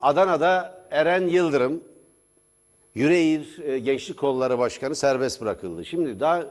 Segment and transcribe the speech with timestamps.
[0.00, 1.84] Adana'da Eren Yıldırım,
[2.94, 5.84] Yüreğir e, Gençlik Kolları Başkanı serbest bırakıldı.
[5.84, 6.44] Şimdi daha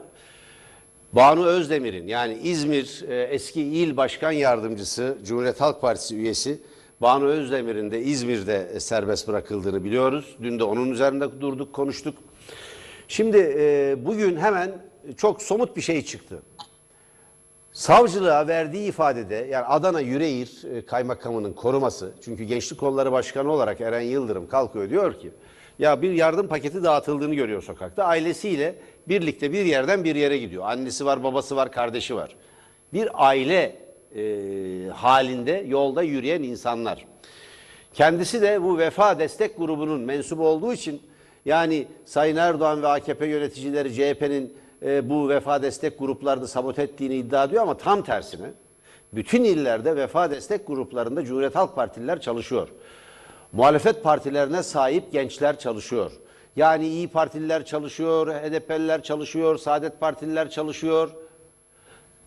[1.12, 6.58] Banu Özdemir'in yani İzmir e, eski il başkan yardımcısı, Cumhuriyet Halk Partisi üyesi
[7.00, 10.36] Banu Özdemir'in de İzmir'de e, serbest bırakıldığını biliyoruz.
[10.42, 12.14] Dün de onun üzerinde durduk, konuştuk.
[13.08, 13.38] Şimdi
[14.04, 14.72] bugün hemen
[15.16, 16.42] çok somut bir şey çıktı.
[17.80, 24.00] Savcılığa verdiği ifadede yani Adana Yüreğir e, kaymakamının koruması çünkü Gençlik Kolları Başkanı olarak Eren
[24.00, 25.30] Yıldırım kalkıyor diyor ki
[25.78, 28.04] ya bir yardım paketi dağıtıldığını görüyor sokakta.
[28.04, 28.74] Ailesiyle
[29.08, 30.64] birlikte bir yerden bir yere gidiyor.
[30.66, 32.36] Annesi var, babası var, kardeşi var.
[32.92, 33.76] Bir aile
[34.16, 34.22] e,
[34.94, 37.06] halinde yolda yürüyen insanlar.
[37.94, 41.02] Kendisi de bu vefa destek grubunun mensubu olduğu için
[41.44, 47.44] yani Sayın Erdoğan ve AKP yöneticileri CHP'nin e, bu vefa destek gruplarını sabote ettiğini iddia
[47.44, 48.50] ediyor ama tam tersine
[49.12, 52.68] bütün illerde vefa destek gruplarında Cumhuriyet Halk Partililer çalışıyor.
[53.52, 56.12] Muhalefet partilerine sahip gençler çalışıyor.
[56.56, 61.10] Yani İyi Partililer çalışıyor, HDP'liler çalışıyor, Saadet Partililer çalışıyor.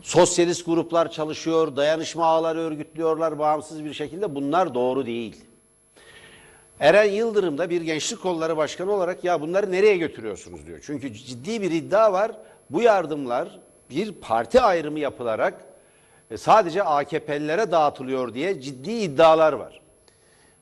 [0.02, 4.36] Sosyalist gruplar çalışıyor, dayanışma ağları örgütlüyorlar bağımsız bir şekilde.
[4.36, 5.46] Bunlar doğru değil.
[6.84, 10.80] Eren Yıldırım da bir gençlik kolları başkanı olarak ya bunları nereye götürüyorsunuz diyor.
[10.86, 12.32] Çünkü ciddi bir iddia var.
[12.70, 15.54] Bu yardımlar bir parti ayrımı yapılarak
[16.32, 19.82] e, sadece AKP'lilere dağıtılıyor diye ciddi iddialar var.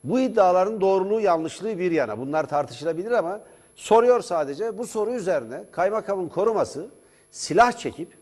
[0.04, 2.18] Bu iddiaların doğruluğu yanlışlığı bir yana.
[2.20, 3.42] Bunlar tartışılabilir ama
[3.76, 4.78] soruyor sadece.
[4.78, 6.88] Bu soru üzerine kaymakamın koruması
[7.32, 8.18] silah çekip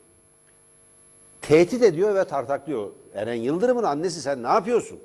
[1.42, 2.89] tehdit ediyor ve tartaklıyor.
[3.14, 5.00] Eren Yıldırım'ın annesi sen ne yapıyorsun?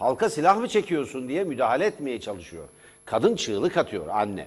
[0.00, 2.64] Halka silah mı çekiyorsun diye müdahale etmeye çalışıyor.
[3.04, 4.46] Kadın çığlık atıyor anne.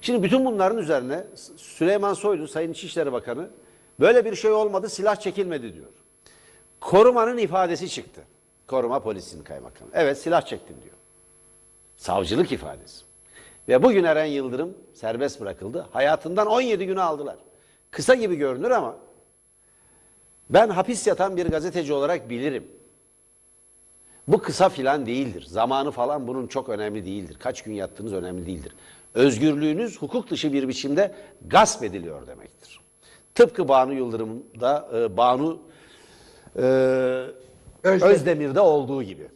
[0.00, 1.24] Şimdi bütün bunların üzerine
[1.56, 3.48] Süleyman Soylu Sayın İçişleri Bakanı
[4.00, 5.86] böyle bir şey olmadı silah çekilmedi diyor.
[6.80, 8.20] Korumanın ifadesi çıktı.
[8.66, 9.90] Koruma polisinin kaymakamı.
[9.94, 10.96] Evet silah çektim diyor.
[11.96, 13.04] Savcılık ifadesi.
[13.68, 15.86] Ve bugün Eren Yıldırım serbest bırakıldı.
[15.92, 17.36] Hayatından 17 günü aldılar.
[17.90, 18.96] Kısa gibi görünür ama
[20.50, 22.81] ben hapis yatan bir gazeteci olarak bilirim.
[24.28, 25.46] Bu kısa filan değildir.
[25.48, 27.36] Zamanı falan bunun çok önemli değildir.
[27.40, 28.72] Kaç gün yattığınız önemli değildir.
[29.14, 31.14] Özgürlüğünüz hukuk dışı bir biçimde
[31.46, 32.80] gasp ediliyor demektir.
[33.34, 35.58] Tıpkı Banu Yıldırım'da, e, Banu
[36.56, 36.62] e,
[37.82, 39.28] Özdemir'de olduğu gibi.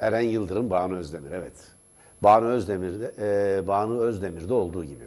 [0.00, 1.52] Eren Yıldırım, Banu Özdemir, evet.
[2.22, 5.04] Banu Özdemir'de, e, Banu Özdemir'de olduğu gibi.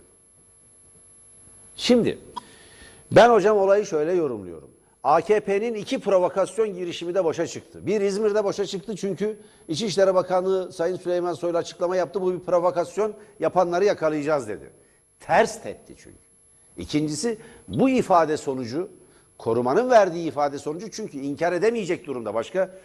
[1.76, 2.18] Şimdi
[3.12, 4.70] ben hocam olayı şöyle yorumluyorum.
[5.06, 7.86] AKP'nin iki provokasyon girişimi de boşa çıktı.
[7.86, 12.22] Bir İzmir'de boşa çıktı çünkü İçişleri Bakanı Sayın Süleyman Soylu açıklama yaptı.
[12.22, 14.70] Bu bir provokasyon yapanları yakalayacağız dedi.
[15.20, 16.18] Ters tepti çünkü.
[16.78, 18.90] İkincisi bu ifade sonucu
[19.38, 22.34] korumanın verdiği ifade sonucu çünkü inkar edemeyecek durumda.
[22.34, 22.78] Başka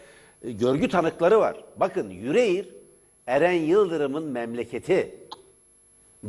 [0.43, 1.65] e, görgü tanıkları var.
[1.77, 2.75] Bakın Yüreğir
[3.27, 5.19] Eren Yıldırım'ın memleketi.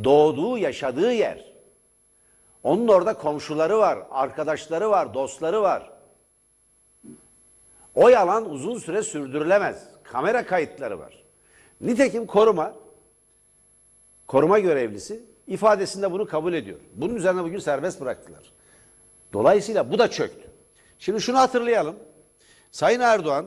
[0.04, 1.51] Doğduğu, yaşadığı yer.
[2.64, 5.90] Onun orada komşuları var, arkadaşları var, dostları var.
[7.94, 9.88] O yalan uzun süre sürdürülemez.
[10.02, 11.24] Kamera kayıtları var.
[11.80, 12.74] Nitekim koruma,
[14.26, 16.78] koruma görevlisi ifadesinde bunu kabul ediyor.
[16.94, 18.52] Bunun üzerine bugün serbest bıraktılar.
[19.32, 20.50] Dolayısıyla bu da çöktü.
[20.98, 21.96] Şimdi şunu hatırlayalım.
[22.70, 23.46] Sayın Erdoğan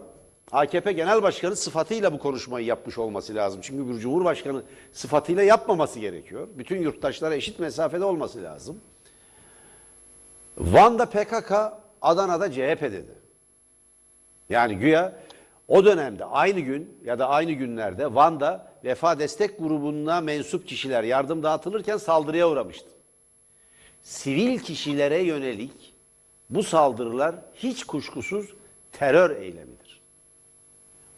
[0.51, 3.61] AKP Genel Başkanı sıfatıyla bu konuşmayı yapmış olması lazım.
[3.63, 6.47] Çünkü bir Cumhurbaşkanı sıfatıyla yapmaması gerekiyor.
[6.57, 8.81] Bütün yurttaşlara eşit mesafede olması lazım.
[10.57, 11.51] Van'da PKK,
[12.01, 13.15] Adana'da CHP dedi.
[14.49, 15.15] Yani güya
[15.67, 21.43] o dönemde aynı gün ya da aynı günlerde Van'da Vefa Destek Grubu'na mensup kişiler yardım
[21.43, 22.89] dağıtılırken saldırıya uğramıştı.
[24.03, 25.93] Sivil kişilere yönelik
[26.49, 28.53] bu saldırılar hiç kuşkusuz
[28.91, 30.01] terör eylemidir.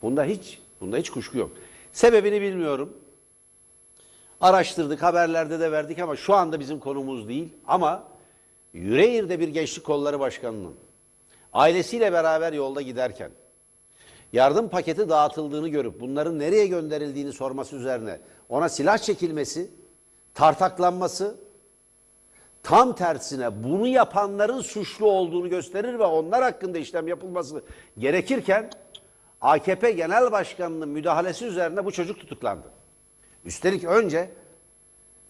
[0.02, 1.52] Bunda hiç bunda hiç kuşku yok.
[1.94, 2.98] Sebebini bilmiyorum.
[4.42, 7.54] Araştırdık, haberlerde de verdik ama şu anda bizim konumuz değil.
[7.68, 8.04] Ama
[8.74, 10.76] Yüreğir'de bir gençlik kolları başkanının
[11.54, 13.32] ailesiyle beraber yolda giderken
[14.34, 18.20] yardım paketi dağıtıldığını görüp bunların nereye gönderildiğini sorması üzerine
[18.50, 19.72] ona silah çekilmesi,
[20.34, 21.38] tartaklanması
[22.64, 27.64] tam tersine bunu yapanların suçlu olduğunu gösterir ve onlar hakkında işlem yapılması
[27.98, 28.70] gerekirken
[29.42, 32.68] AKP Genel Başkanı'nın müdahalesi üzerine bu çocuk tutuklandı.
[33.46, 34.32] Üstelik önce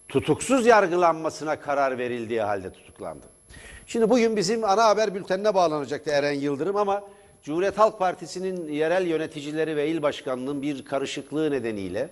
[0.10, 3.26] tutuksuz yargılanmasına karar verildiği halde tutuklandı.
[3.88, 7.04] Şimdi bugün bizim ana haber bültenine bağlanacaktı Eren Yıldırım ama
[7.44, 12.10] Cumhuriyet Halk Partisi'nin yerel yöneticileri ve il başkanının bir karışıklığı nedeniyle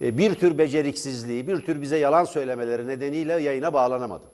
[0.00, 4.24] e, bir tür beceriksizliği, bir tür bize yalan söylemeleri nedeniyle yayına bağlanamadı.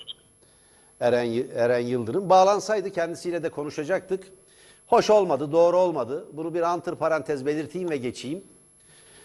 [1.00, 4.24] Eren, Eren Yıldırım bağlansaydı kendisiyle de konuşacaktık.
[4.86, 6.26] Hoş olmadı, doğru olmadı.
[6.32, 8.44] Bunu bir antır parantez belirteyim ve geçeyim.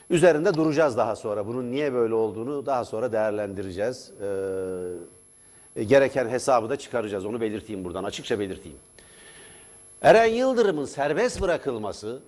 [0.10, 1.48] Üzerinde duracağız daha sonra.
[1.48, 4.12] Bunun niye böyle olduğunu daha sonra değerlendireceğiz.
[4.22, 7.26] Ee, e, gereken hesabı da çıkaracağız.
[7.26, 8.04] Onu belirteyim buradan.
[8.04, 8.78] Açıkça belirteyim.
[10.02, 12.22] Eren Yıldırım'ın serbest bırakılması,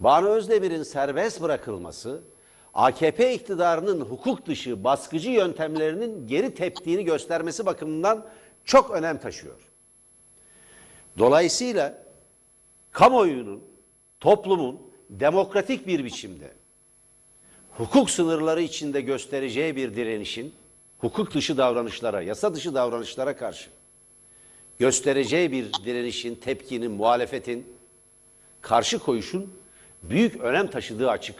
[0.00, 2.20] Banu Özdemir'in serbest bırakılması,
[2.74, 8.24] AKP iktidarının hukuk dışı baskıcı yöntemlerinin geri teptiğini göstermesi bakımından
[8.64, 9.68] çok önem taşıyor.
[11.18, 12.02] Dolayısıyla
[12.92, 13.64] kamuoyunun,
[14.20, 14.80] toplumun
[15.10, 16.52] demokratik bir biçimde
[17.78, 20.54] hukuk sınırları içinde göstereceği bir direnişin
[20.98, 23.70] hukuk dışı davranışlara, yasa dışı davranışlara karşı
[24.78, 27.66] göstereceği bir direnişin, tepkinin, muhalefetin,
[28.60, 29.54] karşı koyuşun
[30.02, 31.36] büyük önem taşıdığı açık.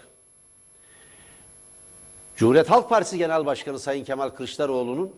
[2.36, 5.12] Cumhuriyet Halk Partisi Genel Başkanı Sayın Kemal Kılıçdaroğlu'nun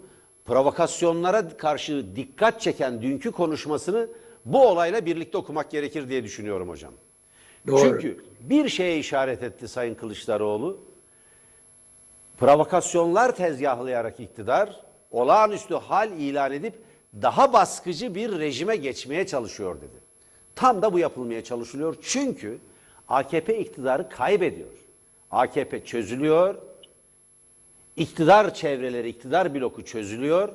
[0.44, 4.08] provokasyonlara karşı dikkat çeken dünkü konuşmasını
[4.44, 6.92] bu olayla birlikte okumak gerekir diye düşünüyorum hocam.
[7.66, 7.80] Doğru.
[7.80, 10.80] Çünkü bir şeye işaret etti Sayın Kılıçdaroğlu.
[12.38, 14.80] Provokasyonlar tezgahlayarak iktidar
[15.10, 16.74] olağanüstü hal ilan edip
[17.22, 20.00] daha baskıcı bir rejime geçmeye çalışıyor dedi.
[20.54, 21.96] Tam da bu yapılmaya çalışılıyor.
[22.02, 22.58] Çünkü
[23.08, 24.72] AKP iktidarı kaybediyor.
[25.30, 26.54] AKP çözülüyor.
[27.96, 30.52] İktidar çevreleri, iktidar bloku çözülüyor.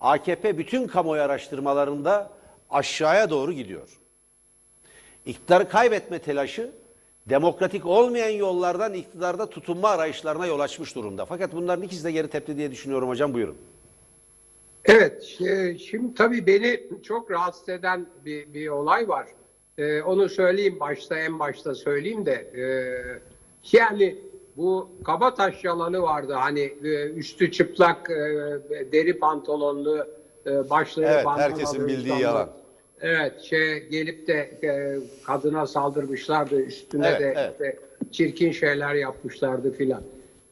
[0.00, 2.30] AKP bütün kamuoyu araştırmalarında
[2.70, 3.98] aşağıya doğru gidiyor.
[5.26, 6.72] İktidarı kaybetme telaşı
[7.30, 11.24] demokratik olmayan yollardan iktidarda tutunma arayışlarına yol açmış durumda.
[11.24, 13.56] Fakat bunların ikisi de geri tepti diye düşünüyorum hocam buyurun.
[14.84, 19.26] Evet, şi- şimdi tabii beni çok rahatsız eden bir, bir olay var.
[19.78, 22.32] Ee, onu söyleyeyim başta, en başta söyleyeyim de.
[22.32, 24.16] ee, yani
[24.56, 26.32] bu Kabataş yalanı vardı.
[26.32, 28.14] Hani e, üstü çıplak, e,
[28.92, 30.06] deri pantolonlu,
[30.46, 32.50] e, başları Evet, bandanalı herkesin bildiği yalan.
[33.00, 36.60] Evet, şey gelip de e, kadına saldırmışlardı.
[36.60, 37.52] Üstüne Evet, de evet.
[37.52, 37.78] işte
[38.12, 40.02] çirkin şeyler yapmışlardı filan.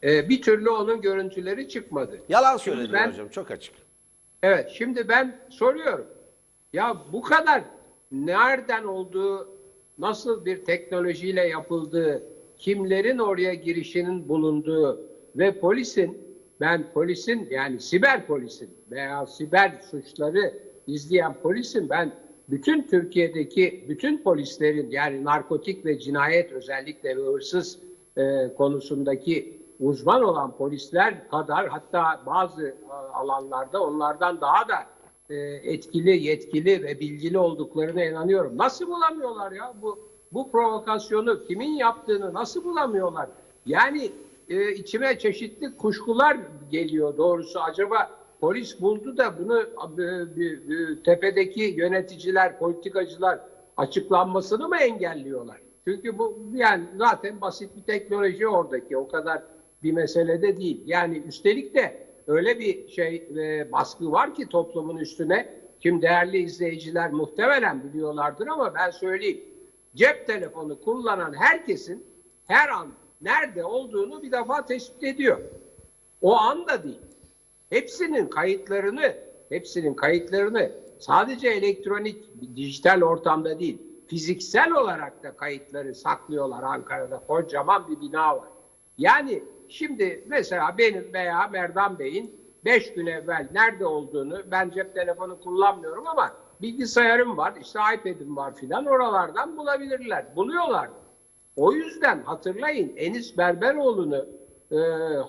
[0.03, 2.19] E, bir türlü onun görüntüleri çıkmadı.
[2.29, 2.57] Yalan
[2.93, 3.75] ben- hocam çok açık.
[4.43, 6.07] Evet, şimdi ben soruyorum.
[6.73, 7.63] Ya bu kadar
[8.11, 9.49] nereden olduğu,
[9.97, 12.23] nasıl bir teknolojiyle yapıldığı,
[12.57, 15.01] kimlerin oraya girişinin bulunduğu
[15.35, 16.17] ve polisin,
[16.61, 20.53] ben polisin yani siber polisin veya siber suçları
[20.87, 22.11] izleyen polisin ben
[22.49, 27.79] bütün Türkiye'deki bütün polislerin yani narkotik ve cinayet özellikle ve hırsız
[28.17, 34.75] e, konusundaki uzman olan polisler kadar hatta bazı e, alanlarda onlardan daha da
[35.29, 38.57] e, etkili, yetkili ve bilgili olduklarına inanıyorum.
[38.57, 39.99] Nasıl bulamıyorlar ya bu
[40.31, 43.29] bu provokasyonu kimin yaptığını nasıl bulamıyorlar?
[43.65, 44.11] Yani
[44.49, 46.37] e, içime çeşitli kuşkular
[46.71, 47.59] geliyor doğrusu.
[47.59, 48.11] Acaba
[48.45, 53.39] polis buldu da bunu e, e, e, tepedeki yöneticiler, politikacılar
[53.77, 55.57] açıklanmasını mı engelliyorlar?
[55.87, 59.41] Çünkü bu yani zaten basit bir teknoloji oradaki o kadar
[59.83, 60.83] bir meselede değil.
[60.85, 65.49] Yani üstelik de öyle bir şey e, baskı var ki toplumun üstüne.
[65.83, 69.41] Şimdi değerli izleyiciler muhtemelen biliyorlardır ama ben söyleyeyim.
[69.95, 72.05] Cep telefonu kullanan herkesin
[72.47, 72.87] her an
[73.21, 75.39] nerede olduğunu bir defa tespit ediyor.
[76.21, 77.14] O anda değil.
[77.69, 79.15] Hepsinin kayıtlarını,
[79.49, 82.17] hepsinin kayıtlarını sadece elektronik,
[82.55, 87.19] dijital ortamda değil, fiziksel olarak da kayıtları saklıyorlar Ankara'da.
[87.27, 88.49] Kocaman bir bina var.
[88.97, 92.33] Yani şimdi mesela benim veya Merdan Bey'in
[92.65, 96.31] 5 gün evvel nerede olduğunu ben cep telefonu kullanmıyorum ama
[96.61, 100.35] bilgisayarım var, işte iPad'im var filan oralardan bulabilirler.
[100.35, 100.89] Buluyorlar.
[101.55, 104.27] O yüzden hatırlayın Enis Berberoğlu'nu
[104.71, 104.75] e,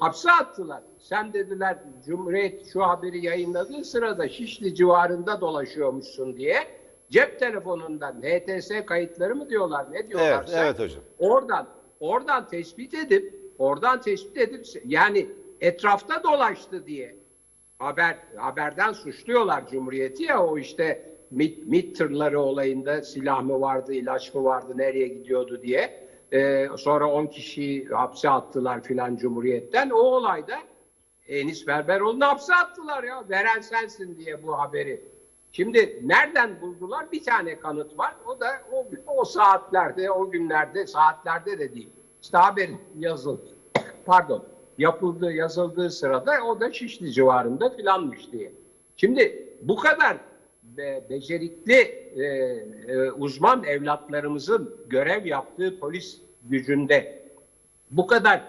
[0.01, 0.83] hapse attılar.
[0.99, 6.65] Sen dediler Cumhuriyet şu haberi yayınladığı sırada Şişli civarında dolaşıyormuşsun diye
[7.11, 11.05] cep telefonundan HTS kayıtları mı diyorlar ne Evet, diyorlarsa evet hocam.
[11.19, 11.69] oradan
[12.01, 13.25] oradan tespit edip
[13.59, 15.29] oradan tespit edip yani
[15.61, 17.17] etrafta dolaştı diye
[17.79, 20.99] haber haberden suçluyorlar Cumhuriyeti ya o işte
[21.31, 25.91] MİT, MİT tırları olayında silah mı vardı, ilaç mı vardı, nereye gidiyordu diye.
[26.33, 29.91] Ee, sonra 10 kişiyi hapse attılar filan Cumhuriyet'ten.
[29.91, 30.59] O olayda
[31.29, 33.29] Enis Berberoğlu'nu hapse attılar ya.
[33.29, 35.05] Veren sensin diye bu haberi.
[35.53, 37.13] Şimdi nereden buldular?
[37.13, 38.15] Bir tane kanıt var.
[38.27, 41.91] O da o, o saatlerde, o günlerde, saatlerde de değil.
[42.23, 43.57] İşte haber yazıldı.
[44.07, 44.45] Pardon.
[44.79, 48.53] Yapıldığı, yazıldığı sırada o da Şişli civarında filanmış diye.
[48.97, 50.17] Şimdi bu kadar
[50.77, 51.75] be- becerikli
[52.17, 52.25] e,
[52.89, 57.23] e, uzman evlatlarımızın görev yaptığı polis gücünde
[57.91, 58.43] bu kadar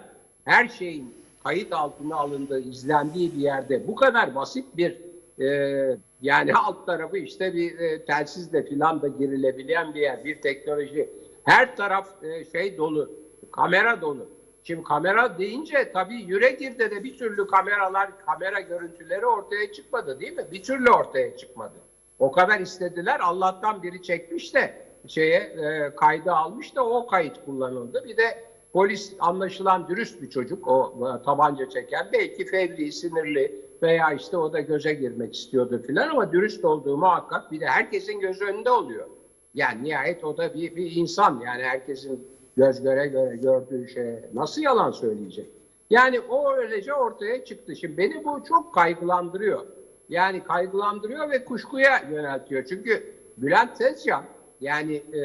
[0.44, 4.96] her şeyin kayıt altına alındığı, izlendiği bir yerde bu kadar basit bir
[5.40, 11.10] e, yani alt tarafı işte bir e, telsizle filan da girilebilen bir yer, bir teknoloji.
[11.44, 13.10] Her taraf e, şey dolu,
[13.52, 14.28] kamera dolu.
[14.64, 20.44] Şimdi kamera deyince tabii Yürekir'de de bir türlü kameralar, kamera görüntüleri ortaya çıkmadı değil mi?
[20.52, 21.74] Bir türlü ortaya çıkmadı.
[22.18, 23.20] O kadar istediler.
[23.20, 24.74] Allah'tan biri çekmiş de
[25.06, 28.04] şeye e, kaydı almış da o kayıt kullanıldı.
[28.04, 32.06] Bir de polis anlaşılan dürüst bir çocuk o e, tabanca çeken.
[32.12, 37.52] Belki fevri, sinirli veya işte o da göze girmek istiyordu filan ama dürüst olduğu muhakkak.
[37.52, 39.06] Bir de herkesin gözü önünde oluyor.
[39.54, 41.40] Yani nihayet o da bir, bir insan.
[41.46, 45.46] Yani herkesin göz göre göre gördüğü şeye nasıl yalan söyleyecek?
[45.90, 47.76] Yani o öylece ortaya çıktı.
[47.76, 49.66] Şimdi beni bu çok kaygılandırıyor.
[50.08, 52.64] Yani kaygılandırıyor ve kuşkuya yöneltiyor.
[52.64, 54.24] Çünkü Bülent Tezcan
[54.60, 55.20] yani e,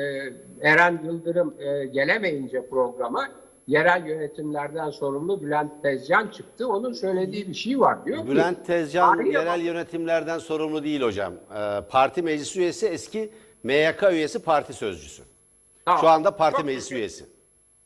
[0.61, 3.29] Eren Yıldırım e, gelemeyince programa
[3.67, 6.67] yerel yönetimlerden sorumlu Bülent Tezcan çıktı.
[6.67, 8.31] Onun söylediği bir şey var diyor ki.
[8.31, 11.33] Bülent Tezcan Tarihe yerel yönetimlerden sorumlu değil hocam.
[11.33, 13.31] Ee, parti meclis üyesi eski
[13.63, 15.23] MYK üyesi parti sözcüsü.
[15.85, 16.01] Tamam.
[16.01, 17.25] Şu anda parti Çok meclis üyesi.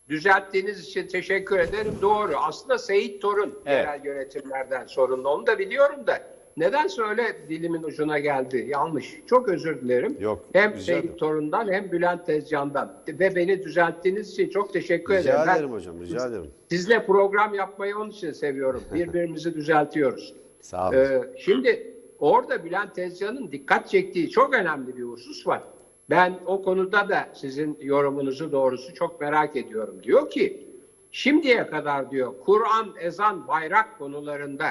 [0.09, 1.95] Düzelttiğiniz için teşekkür ederim.
[2.01, 2.37] Doğru.
[2.37, 3.85] Aslında Seyit Torun Evet.
[3.85, 5.29] yerel yönetimlerden sorumlu.
[5.29, 6.36] Onu da biliyorum da.
[6.57, 8.67] Nedense öyle dilimin ucuna geldi.
[8.69, 9.19] Yanlış.
[9.25, 10.17] Çok özür dilerim.
[10.19, 11.19] Yok, Hem rica Seyit.
[11.19, 12.93] Torun'dan hem Bülent Tezcan'dan.
[13.07, 15.41] Ve beni düzelttiğiniz için çok teşekkür ederim.
[15.41, 16.51] Rica ederim hocam, rica ederim.
[16.69, 18.83] Sizle program yapmayı onun için seviyorum.
[18.93, 20.33] Birbirimizi düzeltiyoruz.
[20.61, 20.97] Sağ olun.
[20.97, 25.61] Ee, şimdi orada Bülent Tezcan'ın dikkat çektiği çok önemli bir husus var.
[26.09, 30.03] Ben o konuda da sizin yorumunuzu doğrusu çok merak ediyorum.
[30.03, 30.67] Diyor ki
[31.11, 34.65] şimdiye kadar diyor Kur'an, ezan, bayrak konularında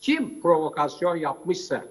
[0.00, 1.84] kim provokasyon yapmışsa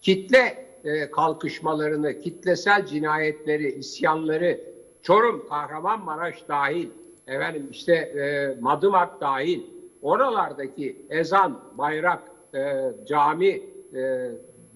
[0.00, 4.60] kitle e, kalkışmalarını, kitlesel cinayetleri, isyanları,
[5.02, 6.88] Çorum, Kahramanmaraş dahil,
[7.26, 9.62] efendim işte e, Madımak dahil,
[10.02, 12.22] oralardaki ezan, bayrak,
[12.54, 13.62] e, cami
[13.94, 14.30] e,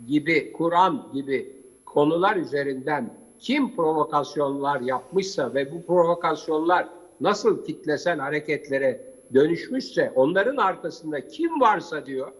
[0.07, 6.89] gibi, Kur'an gibi konular üzerinden kim provokasyonlar yapmışsa ve bu provokasyonlar
[7.21, 9.01] nasıl kitlesel hareketlere
[9.35, 12.33] dönüşmüşse onların arkasında kim varsa diyor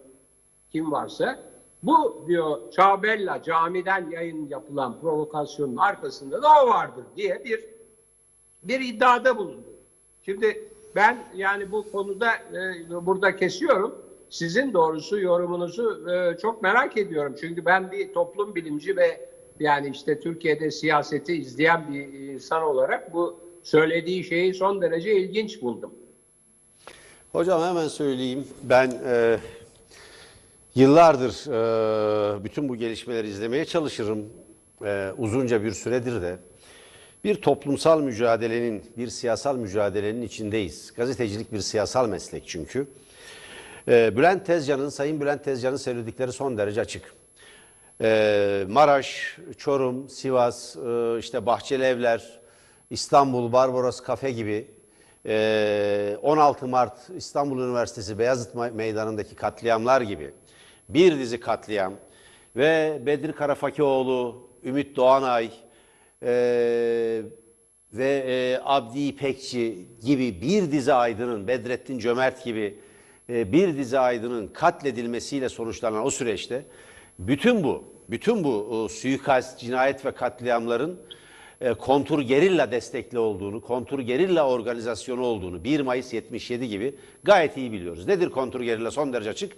[0.73, 1.39] kim varsa
[1.83, 7.65] bu diyor Çağbella camiden yayın yapılan provokasyonun arkasında da o vardır diye bir
[8.63, 9.67] bir iddiada bulundu.
[10.25, 13.95] Şimdi ben yani bu konuda e, burada kesiyorum.
[14.29, 17.35] Sizin doğrusu yorumunuzu e, çok merak ediyorum.
[17.39, 23.39] Çünkü ben bir toplum bilimci ve yani işte Türkiye'de siyaseti izleyen bir insan olarak bu
[23.63, 25.93] söylediği şeyi son derece ilginç buldum.
[27.31, 28.47] Hocam hemen söyleyeyim.
[28.63, 29.37] Ben e,
[30.75, 34.29] yıllardır e, bütün bu gelişmeleri izlemeye çalışırım.
[34.85, 36.37] E, uzunca bir süredir de.
[37.23, 40.93] Bir toplumsal mücadelenin, bir siyasal mücadelenin içindeyiz.
[40.93, 42.87] Gazetecilik bir siyasal meslek çünkü.
[43.87, 47.13] E, Bülent Tezcan'ın, Sayın Bülent Tezcan'ın söyledikleri son derece açık.
[48.01, 52.39] E, Maraş, Çorum, Sivas, e, işte Bahçeli Evler,
[52.89, 54.67] İstanbul, Barbaros Kafe gibi
[55.25, 60.33] e, 16 Mart İstanbul Üniversitesi Beyazıt Meydanı'ndaki katliamlar gibi
[60.93, 61.93] bir dizi katliam
[62.55, 65.49] ve Bedir Karafakioğlu, Ümit Doğanay
[66.23, 67.21] e,
[67.93, 72.79] ve e, Abdi İpekçi gibi bir dizi aydının, Bedrettin Cömert gibi
[73.29, 76.65] e, bir dizi aydının katledilmesiyle sonuçlanan o süreçte
[77.19, 80.99] bütün bu, bütün bu e, suikast, cinayet ve katliamların
[81.61, 87.71] e, kontur gerilla destekli olduğunu, kontur gerilla organizasyonu olduğunu 1 Mayıs 77 gibi gayet iyi
[87.71, 88.07] biliyoruz.
[88.07, 88.91] Nedir kontur gerilla?
[88.91, 89.53] Son derece açık.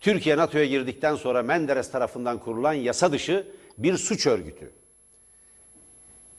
[0.00, 3.46] Türkiye NATO'ya girdikten sonra Menderes tarafından kurulan yasa dışı
[3.78, 4.70] bir suç örgütü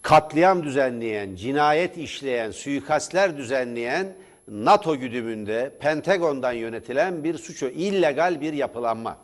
[0.01, 4.13] katliam düzenleyen, cinayet işleyen, suikastler düzenleyen
[4.47, 9.17] NATO güdümünde Pentagon'dan yönetilen bir suç, illegal bir yapılanma.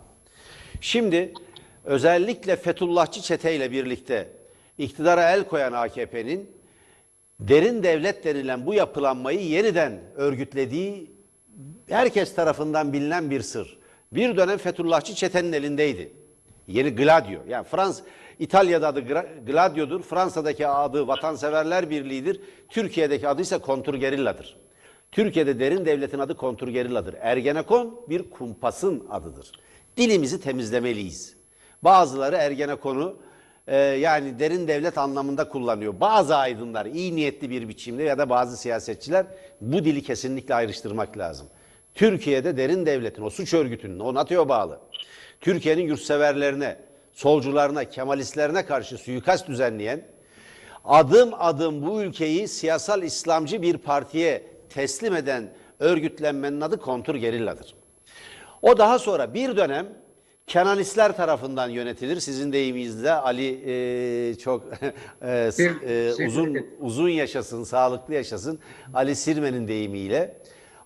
[0.82, 1.34] Şimdi
[1.84, 4.27] özellikle Fethullahçı çeteyle birlikte
[4.77, 6.51] iktidara el koyan AKP'nin
[7.39, 11.12] derin devlet denilen bu yapılanmayı yeniden örgütlediği
[11.89, 13.77] herkes tarafından bilinen bir sır.
[14.11, 16.13] Bir dönem Fethullahçı çetenin elindeydi.
[16.67, 17.39] Yeni Gladio.
[17.47, 18.01] Yani Frans
[18.39, 19.01] İtalya'da adı
[19.45, 20.03] Gladio'dur.
[20.03, 22.41] Fransa'daki adı Vatanseverler Birliği'dir.
[22.69, 24.57] Türkiye'deki adı ise kontrgerilladır.
[25.11, 27.15] Türkiye'de derin devletin adı kontrgerilladır.
[27.19, 29.51] Ergenekon bir kumpasın adıdır.
[29.97, 31.35] Dilimizi temizlemeliyiz.
[31.83, 33.17] Bazıları Ergenekon'u
[33.67, 35.99] e, yani derin devlet anlamında kullanıyor.
[35.99, 39.25] Bazı aydınlar iyi niyetli bir biçimde ya da bazı siyasetçiler
[39.61, 41.47] bu dili kesinlikle ayrıştırmak lazım.
[41.97, 44.79] Türkiye'de derin devletin, o suç örgütünün, o NATO'ya bağlı,
[45.41, 46.77] Türkiye'nin yurtseverlerine,
[47.13, 50.01] solcularına, kemalistlerine karşı suikast düzenleyen,
[50.85, 55.49] adım adım bu ülkeyi siyasal İslamcı bir partiye teslim eden
[55.79, 57.75] örgütlenmenin adı kontur gerilladır.
[58.61, 59.87] O daha sonra bir dönem
[60.47, 62.19] Kenanistler tarafından yönetilir.
[62.19, 63.61] Sizin deyiminizde Ali
[64.29, 64.63] e, çok
[65.21, 65.51] e,
[65.87, 68.59] e, uzun uzun yaşasın, sağlıklı yaşasın.
[68.93, 70.37] Ali Sirmen'in deyimiyle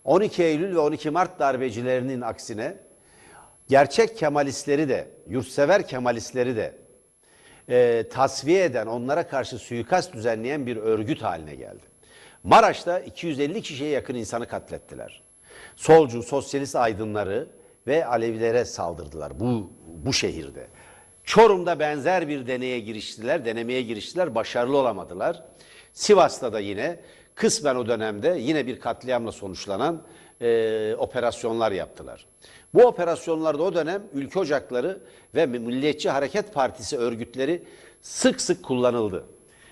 [0.05, 2.77] 12 Eylül ve 12 Mart darbecilerinin aksine
[3.67, 6.75] gerçek Kemalistleri de, yurtsever Kemalistleri de
[7.69, 11.83] e, tasfiye eden, onlara karşı suikast düzenleyen bir örgüt haline geldi.
[12.43, 15.21] Maraş'ta 250 kişiye yakın insanı katlettiler.
[15.75, 17.47] Solcu, sosyalist aydınları
[17.87, 20.67] ve Alevilere saldırdılar bu, bu şehirde.
[21.23, 25.43] Çorum'da benzer bir deneye giriştiler, denemeye giriştiler, başarılı olamadılar.
[25.93, 26.99] Sivas'ta da yine
[27.41, 30.01] kısmen o dönemde yine bir katliamla sonuçlanan
[30.41, 32.25] e, operasyonlar yaptılar.
[32.73, 34.99] Bu operasyonlarda o dönem ülke ocakları
[35.35, 37.63] ve Milliyetçi Hareket Partisi örgütleri
[38.01, 39.25] sık sık kullanıldı.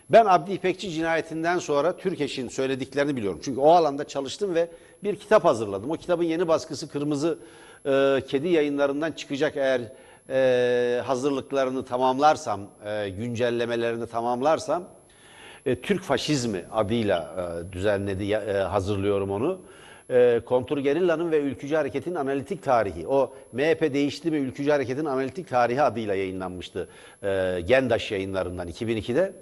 [0.09, 3.39] Ben Abdi İpekçi cinayetinden sonra Türkeş'in söylediklerini biliyorum.
[3.43, 4.69] Çünkü o alanda çalıştım ve
[5.03, 5.91] bir kitap hazırladım.
[5.91, 7.39] O kitabın yeni baskısı Kırmızı
[7.85, 9.81] e, Kedi yayınlarından çıkacak eğer
[10.29, 14.98] e, hazırlıklarını tamamlarsam, e, güncellemelerini tamamlarsam
[15.69, 19.61] e, Türk faşizmi adıyla e, düzenledi, e, hazırlıyorum onu.
[20.09, 23.07] E, Kontrgerillanın ve Ülkücü Hareket'in analitik tarihi.
[23.07, 26.89] O MHP değişti ve Ülkücü Hareket'in analitik tarihi adıyla yayınlanmıştı.
[27.23, 29.33] E, Gendaş yayınlarından 2002'de.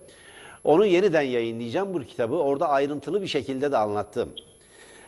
[0.63, 2.35] Onu yeniden yayınlayacağım bu kitabı.
[2.35, 4.29] Orada ayrıntılı bir şekilde de anlattım.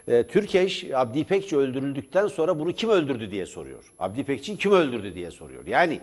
[0.08, 3.94] E, Türkeş Abdi İpekçi öldürüldükten sonra bunu kim öldürdü diye soruyor.
[4.00, 5.68] Abdi İpekçi'yi kim öldürdü diye soruyor.
[5.68, 6.00] Yani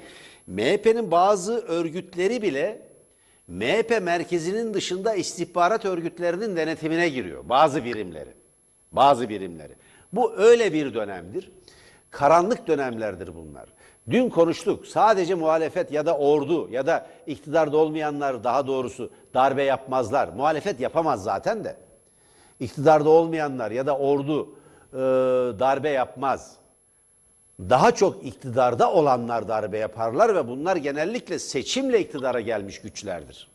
[0.47, 2.87] MHP'nin bazı örgütleri bile
[3.49, 7.49] MHP merkezinin dışında istihbarat örgütlerinin denetimine giriyor.
[7.49, 8.35] Bazı birimleri.
[8.93, 9.75] Bazı birimleri.
[10.13, 11.51] Bu öyle bir dönemdir.
[12.11, 13.67] Karanlık dönemlerdir bunlar.
[14.11, 14.87] Dün konuştuk.
[14.87, 20.29] Sadece muhalefet ya da ordu ya da iktidarda olmayanlar daha doğrusu darbe yapmazlar.
[20.29, 21.77] Muhalefet yapamaz zaten de.
[22.61, 24.49] İktidarda olmayanlar ya da ordu
[24.93, 24.99] e,
[25.59, 26.57] darbe yapmaz.
[27.61, 33.49] Daha çok iktidarda olanlar darbe yaparlar ve bunlar genellikle seçimle iktidara gelmiş güçlerdir.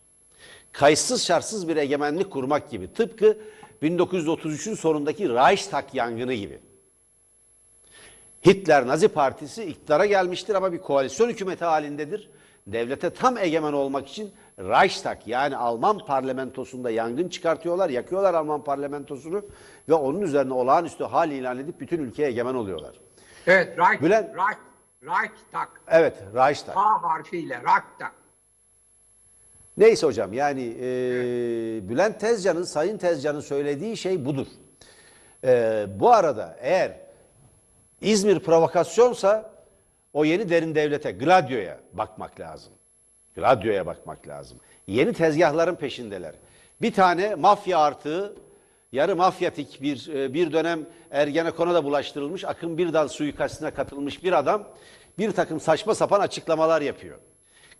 [0.72, 2.94] Kayıtsız şartsız bir egemenlik kurmak gibi.
[2.94, 3.38] Tıpkı
[3.82, 6.60] 1933'ün sonundaki Reichstag yangını gibi.
[8.46, 12.30] Hitler Nazi Partisi iktidara gelmiştir ama bir koalisyon hükümeti halindedir.
[12.68, 19.46] Devlete tam egemen olmak için Reichstag yani Alman parlamentosunda yangın çıkartıyorlar, yakıyorlar Alman parlamentosunu
[19.90, 22.96] ve onun üzerine olağanüstü hal ilan edip bütün ülkeye egemen oluyorlar.
[23.48, 24.60] Evet, Reich, Bülent- Reich,
[25.04, 25.68] Reichstag.
[25.88, 26.78] Evet, Reichstag.
[26.78, 28.12] A harfiyle Reichstag.
[29.78, 30.84] Neyse hocam yani e,
[31.90, 34.48] Bülent Tezcan'ın, Sayın Tezcan'ın söylediği şey budur.
[35.44, 36.98] E, bu arada eğer
[38.02, 39.52] İzmir provokasyonsa
[40.14, 42.74] o yeni derin devlete, Gladio'ya bakmak lazım.
[43.36, 44.60] Gladio'ya bakmak lazım.
[44.88, 46.36] Yeni tezgahların peşindeler.
[46.82, 48.36] Bir tane mafya artığı,
[48.92, 54.68] yarı mafyatik bir e, bir dönem Ergenekon'a da bulaştırılmış, Akın Birdal suikastine katılmış bir adam
[55.18, 57.18] bir takım saçma sapan açıklamalar yapıyor.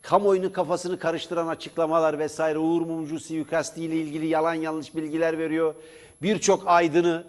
[0.02, 5.76] Kamuoyunun kafasını karıştıran açıklamalar vesaire Uğur Mumcu suikasti ile ilgili yalan yanlış bilgiler veriyor.
[6.22, 7.24] Birçok aydını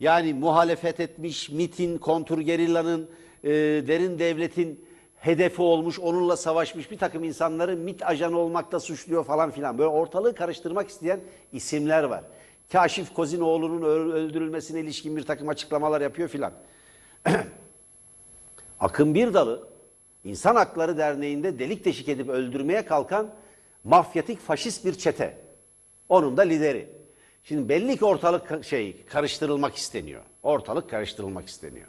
[0.00, 3.10] yani muhalefet etmiş MIT'in, kontrgerillanın,
[3.44, 3.50] e,
[3.88, 4.84] derin devletin
[5.16, 9.78] hedefi olmuş, onunla savaşmış bir takım insanları MIT ajanı olmakta suçluyor falan filan.
[9.78, 11.20] Böyle ortalığı karıştırmak isteyen
[11.52, 12.24] isimler var.
[12.72, 16.52] Kaşif Kozinoğlu'nun öldürülmesine ilişkin bir takım açıklamalar yapıyor filan.
[18.80, 19.68] Akın Birdal'ı
[20.24, 23.34] İnsan Hakları Derneği'nde delik deşik edip öldürmeye kalkan
[23.84, 25.36] mafyatik faşist bir çete.
[26.08, 26.88] Onun da lideri.
[27.44, 30.22] Şimdi belli ki ortalık şey karıştırılmak isteniyor.
[30.42, 31.86] Ortalık karıştırılmak isteniyor.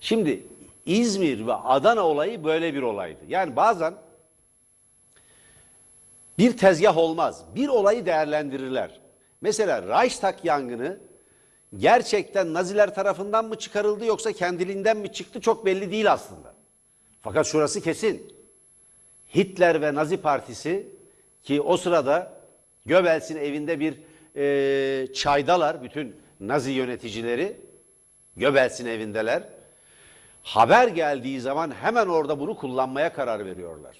[0.00, 0.46] Şimdi
[0.86, 3.20] İzmir ve Adana olayı böyle bir olaydı.
[3.28, 3.94] Yani bazen
[6.38, 7.44] bir tezgah olmaz.
[7.54, 9.00] Bir olayı değerlendirirler.
[9.40, 10.98] Mesela Reichstag yangını
[11.76, 16.54] gerçekten Naziler tarafından mı çıkarıldı yoksa kendiliğinden mi çıktı çok belli değil aslında.
[17.22, 18.32] Fakat şurası kesin.
[19.34, 20.88] Hitler ve Nazi Partisi
[21.42, 22.32] ki o sırada
[22.86, 23.94] Göbels'in evinde bir
[24.36, 27.56] e, çaydalar bütün Nazi yöneticileri
[28.36, 29.42] Göbels'in evindeler.
[30.42, 33.96] Haber geldiği zaman hemen orada bunu kullanmaya karar veriyorlar.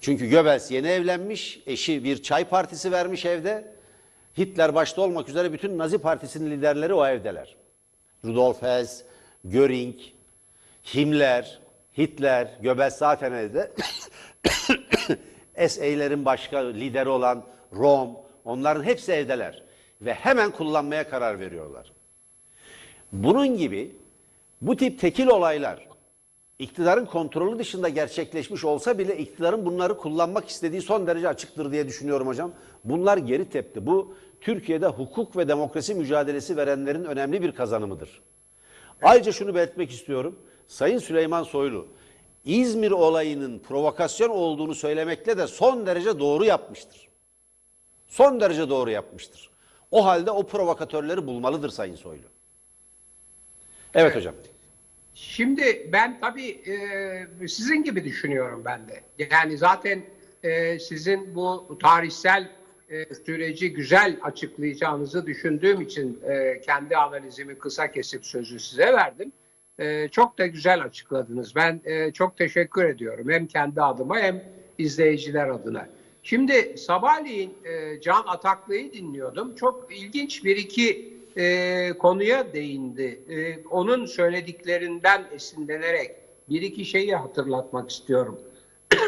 [0.00, 3.73] Çünkü Göbels yeni evlenmiş, eşi bir çay partisi vermiş evde.
[4.38, 7.56] Hitler başta olmak üzere bütün Nazi Partisi'nin liderleri o evdeler.
[8.24, 9.04] Rudolf Hess,
[9.44, 9.96] Göring,
[10.94, 11.58] Himmler,
[11.98, 13.72] Hitler, Göbels zaten evde.
[15.68, 18.10] SA'lerin başka lideri olan Rom,
[18.44, 19.62] onların hepsi evdeler.
[20.00, 21.92] Ve hemen kullanmaya karar veriyorlar.
[23.12, 23.96] Bunun gibi
[24.62, 25.93] bu tip tekil olaylar
[26.64, 32.26] iktidarın kontrolü dışında gerçekleşmiş olsa bile iktidarın bunları kullanmak istediği son derece açıktır diye düşünüyorum
[32.26, 32.52] hocam.
[32.84, 33.86] Bunlar geri tepti.
[33.86, 38.22] Bu Türkiye'de hukuk ve demokrasi mücadelesi verenlerin önemli bir kazanımıdır.
[39.02, 40.38] Ayrıca şunu belirtmek istiyorum.
[40.66, 41.86] Sayın Süleyman Soylu
[42.44, 47.08] İzmir olayının provokasyon olduğunu söylemekle de son derece doğru yapmıştır.
[48.08, 49.50] Son derece doğru yapmıştır.
[49.90, 52.26] O halde o provokatörleri bulmalıdır Sayın Soylu.
[53.94, 54.34] Evet, hocam.
[55.14, 59.00] Şimdi ben tabii e, sizin gibi düşünüyorum ben de.
[59.30, 60.02] Yani zaten
[60.42, 62.48] e, sizin bu tarihsel
[62.88, 69.32] e, süreci güzel açıklayacağınızı düşündüğüm için e, kendi analizimi kısa kesip sözü size verdim.
[69.78, 71.54] E, çok da güzel açıkladınız.
[71.56, 74.42] Ben e, çok teşekkür ediyorum hem kendi adıma hem
[74.78, 75.88] izleyiciler adına.
[76.22, 79.54] Şimdi sabahleyin e, Can Ataklı'yı dinliyordum.
[79.54, 83.22] Çok ilginç bir iki e, konuya değindi.
[83.28, 86.10] E, onun söylediklerinden esinlenerek
[86.48, 88.40] bir iki şeyi hatırlatmak istiyorum.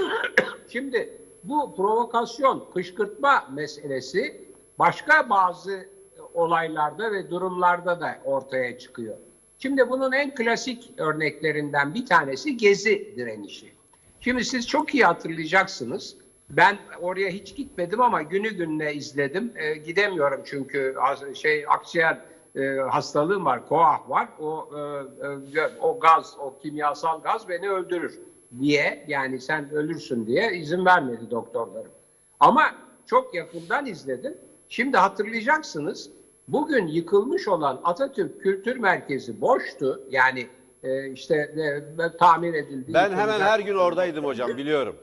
[0.68, 4.40] Şimdi bu provokasyon, kışkırtma meselesi
[4.78, 5.88] başka bazı
[6.34, 9.16] olaylarda ve durumlarda da ortaya çıkıyor.
[9.58, 13.72] Şimdi bunun en klasik örneklerinden bir tanesi gezi direnişi.
[14.20, 16.16] Şimdi siz çok iyi hatırlayacaksınız.
[16.50, 19.52] Ben oraya hiç gitmedim ama günü gününe izledim.
[19.56, 20.94] E, gidemiyorum çünkü
[21.34, 22.18] şey akciğer
[22.56, 24.28] e, hastalığım var, koah var.
[24.38, 28.20] O e, e, o gaz, o kimyasal gaz beni öldürür
[28.60, 31.92] diye yani sen ölürsün diye izin vermedi doktorlarım.
[32.40, 32.62] Ama
[33.06, 34.36] çok yakından izledim.
[34.68, 36.10] Şimdi hatırlayacaksınız
[36.48, 40.00] bugün yıkılmış olan Atatürk Kültür Merkezi boştu.
[40.10, 40.48] Yani
[40.82, 42.94] e, işte e, tamir edildi.
[42.94, 44.96] Ben hemen her gün oradaydım hocam biliyorum.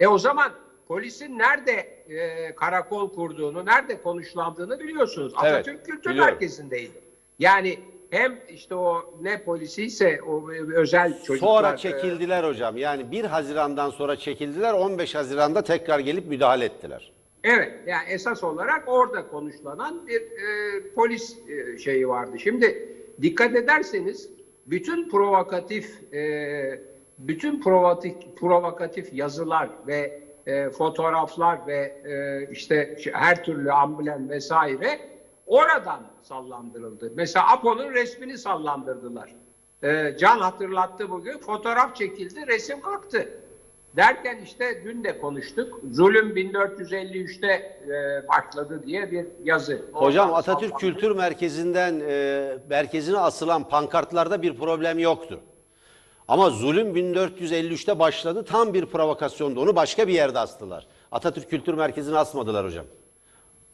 [0.00, 0.52] E o zaman
[0.88, 5.32] polisin nerede e, karakol kurduğunu, nerede konuşlandığını biliyorsunuz.
[5.42, 6.32] Evet, Atatürk Kültür biliyorum.
[6.32, 7.00] Merkezi'ndeydi.
[7.38, 7.78] Yani
[8.10, 11.48] hem işte o ne polisiyse o e, özel çocuklar.
[11.48, 12.76] Sonra e, çekildiler hocam.
[12.76, 14.72] Yani 1 Haziran'dan sonra çekildiler.
[14.72, 17.12] 15 Haziran'da tekrar gelip müdahale ettiler.
[17.44, 22.38] Evet, yani esas olarak orada konuşlanan bir e, polis e, şeyi vardı.
[22.38, 24.30] Şimdi dikkat ederseniz
[24.66, 26.80] bütün provokatif e,
[27.18, 35.00] bütün provokatif, provokatif yazılar ve e, fotoğraflar ve e, işte her türlü amblem vesaire
[35.46, 37.12] oradan sallandırıldı.
[37.14, 39.34] Mesela Apo'nun resmini sallandırdılar.
[39.82, 41.38] E, Can hatırlattı bugün.
[41.38, 43.28] Fotoğraf çekildi, resim kalktı.
[43.96, 45.80] Derken işte dün de konuştuk.
[45.90, 49.82] Zulüm 1453'te e, başladı diye bir yazı.
[49.92, 50.80] Hocam Oradan Atatürk sallandı.
[50.80, 55.40] Kültür Merkezi'nden e, merkezine asılan pankartlarda bir problem yoktu.
[56.28, 58.44] Ama zulüm 1453'te başladı.
[58.44, 59.60] Tam bir provokasyondu.
[59.60, 60.86] Onu başka bir yerde astılar.
[61.12, 62.84] Atatürk Kültür Merkezi'ne asmadılar hocam.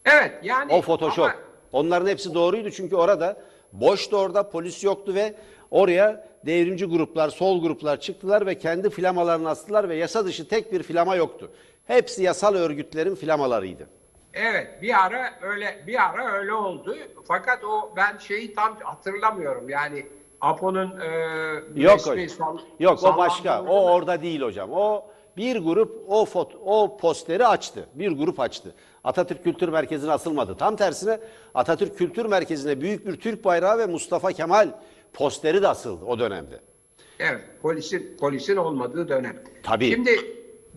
[0.05, 0.73] Evet yani.
[0.73, 1.25] O Photoshop.
[1.25, 1.35] ama-
[1.73, 3.37] Onların hepsi doğruydu çünkü orada
[3.73, 5.35] boştu orada polis yoktu ve
[5.71, 10.83] oraya devrimci gruplar, sol gruplar çıktılar ve kendi flamalarını astılar ve yasa dışı tek bir
[10.83, 11.51] flama yoktu.
[11.87, 13.87] Hepsi yasal örgütlerin flamalarıydı.
[14.35, 16.97] Evet bir ara öyle bir ara öyle oldu.
[17.29, 19.69] Fakat o ben şeyi tam hatırlamıyorum.
[19.69, 20.07] Yani
[20.45, 22.29] Apo'nun e, Yok resmi hocam.
[22.29, 23.63] sal- Yok o başka.
[23.63, 24.71] O da- orada değil hocam.
[24.73, 25.05] O
[25.37, 27.87] bir grup o fot o posteri açtı.
[27.95, 28.75] Bir grup açtı.
[29.05, 30.57] Atatürk Kültür Merkezi'ne asılmadı.
[30.57, 31.21] Tam tersine
[31.55, 34.69] Atatürk Kültür Merkezi'ne büyük bir Türk bayrağı ve Mustafa Kemal
[35.13, 36.61] posteri de asıldı o dönemde.
[37.19, 39.43] Evet, polisin polisin olmadığı dönem.
[39.63, 39.91] Tabii.
[39.91, 40.11] Şimdi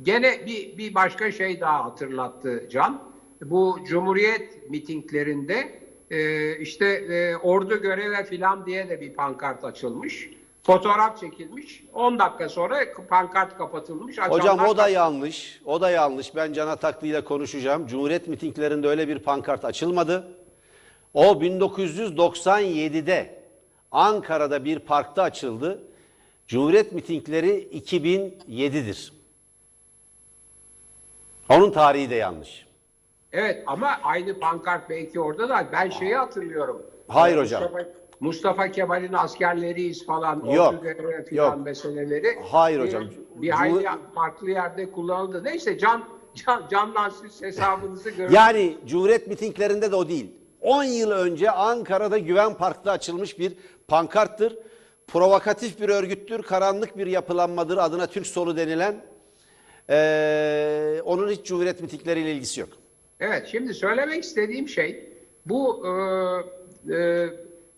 [0.04, 3.02] gene bir bir başka şey daha hatırlattı Can.
[3.42, 5.80] Bu Cumhuriyet mitinglerinde
[6.12, 10.30] e, işte e, ordu göreve filan diye de bir pankart açılmış.
[10.64, 11.84] Fotoğraf çekilmiş.
[11.94, 14.18] 10 dakika sonra pankart kapatılmış.
[14.18, 15.62] Hocam Açanlar o da yanlış.
[15.66, 16.36] O da yanlış.
[16.36, 17.88] Ben Can Ataklı ile konuşacağım.
[17.88, 20.28] Cumhuriyet mitinglerinde öyle bir pankart açılmadı.
[21.14, 23.40] O 1997'de
[23.92, 25.84] Ankara'da bir parkta açıldı.
[26.48, 29.14] Cumhuriyet mitingleri 2007'dir.
[31.50, 32.67] Onun tarihi de yanlış.
[33.34, 36.82] Evet ama aynı pankart belki orada da ben şeyi hatırlıyorum.
[37.08, 37.64] Hayır Ee, hocam.
[37.64, 41.66] Mustafa, Mustafa Kemal'in askerleriyiz falan, Yok, falan yok.
[41.66, 42.38] meseleleri.
[42.52, 43.04] Hayır bir- hocam.
[43.36, 45.44] Bir hayli Cumhur- farklı yerde kullanıldı.
[45.44, 46.04] Neyse can,
[46.36, 48.34] can candan siz hesabınızı görün.
[48.34, 50.32] Yani Cumhuriyet mitinglerinde de o değil.
[50.62, 53.54] 10 yıl önce Ankara'da Güven Park'ta açılmış bir
[53.88, 54.58] pankarttır.
[55.08, 58.96] Provokatif bir örgüttür, karanlık bir yapılanmadır adına Türk solu denilen.
[59.90, 62.70] Ee, onun hiç Cumhuriyet mitingleriyle ilgisi yok.
[63.20, 65.00] Evet, şimdi söylemek istediğim şey
[65.46, 65.92] bu e,
[66.94, 67.30] e,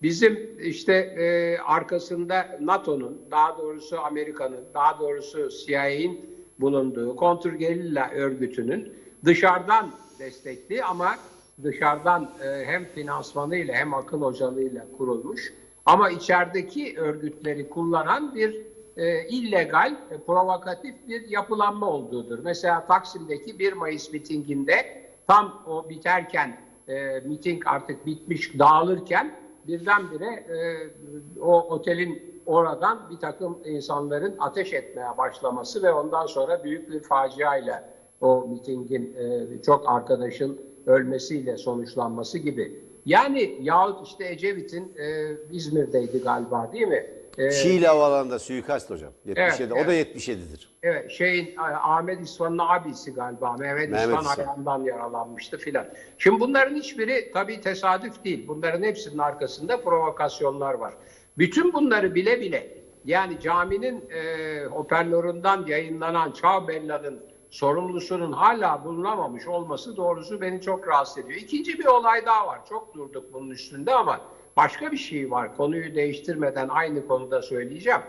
[0.01, 6.21] bizim işte e, arkasında NATO'nun, daha doğrusu Amerika'nın, daha doğrusu CIA'in
[6.59, 8.93] bulunduğu kontrgerilla örgütünün
[9.25, 11.15] dışarıdan destekli ama
[11.63, 15.53] dışarıdan e, hem finansmanıyla hem akıl hocalığıyla kurulmuş
[15.85, 18.61] ama içerideki örgütleri kullanan bir
[18.97, 22.39] e, illegal, e, provokatif bir yapılanma olduğudur.
[22.39, 24.98] Mesela Taksim'deki 1 Mayıs mitinginde
[25.29, 29.31] tam o biterken e, miting artık bitmiş dağılırken
[29.67, 30.57] birdenbire e,
[31.41, 37.89] o otelin oradan bir takım insanların ateş etmeye başlaması ve ondan sonra büyük bir faciayla
[38.21, 42.83] o mitingin e, çok arkadaşın ölmesiyle sonuçlanması gibi.
[43.05, 47.05] Yani yahut işte Ecevit'in e, İzmir'deydi galiba değil mi?
[47.39, 49.13] E, Şiili Havaalanı'nda suikast hocam.
[49.25, 49.73] 77.
[49.73, 50.69] Evet, o da 77'dir.
[50.83, 53.55] Evet, şeyin Ahmet İsfan'ın abisi galiba.
[53.59, 54.43] Mehmet, Mehmet İsfan İsfan.
[54.43, 55.85] ayağından yaralanmıştı filan.
[56.17, 58.47] Şimdi bunların hiçbiri tabii tesadüf değil.
[58.47, 60.93] Bunların hepsinin arkasında provokasyonlar var.
[61.37, 69.97] Bütün bunları bile bile yani caminin e, hoparlöründen yayınlanan Ciao Bella'nın sorumlusunun hala bulunamamış olması
[69.97, 71.39] doğrusu beni çok rahatsız ediyor.
[71.39, 72.59] İkinci bir olay daha var.
[72.69, 74.21] Çok durduk bunun üstünde ama
[74.59, 75.57] başka bir şey var.
[75.57, 78.01] Konuyu değiştirmeden aynı konuda söyleyeceğim.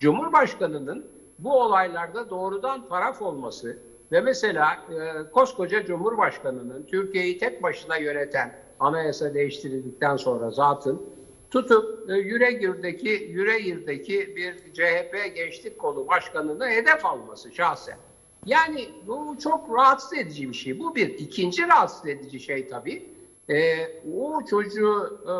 [0.00, 1.06] Cumhurbaşkanının
[1.38, 3.78] bu olaylarda doğrudan taraf olması
[4.12, 11.02] ve mesela e, koskoca Cumhurbaşkanının Türkiye'yi tek başına yöneten anayasa değiştirildikten sonra zatın
[11.50, 17.98] tutup e, Yüreğir'deki Yüreğir'deki bir CHP Gençlik Kolu Başkanı'nı hedef alması şahsen.
[18.44, 20.78] Yani bu çok rahatsız edici bir şey.
[20.78, 21.08] Bu bir.
[21.08, 23.15] ikinci rahatsız edici şey tabii.
[23.50, 25.32] E, o çocuğu e,